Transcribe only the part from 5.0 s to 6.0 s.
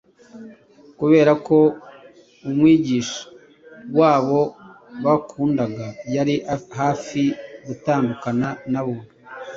bakundaga